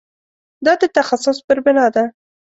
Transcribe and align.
دا 0.65 0.73
د 0.81 0.83
تخصص 0.97 1.37
پر 1.47 1.57
بنا 1.65 1.85
ده. 1.95 2.03